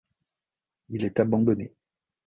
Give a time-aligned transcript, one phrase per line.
[0.89, 1.75] Il est abandonné.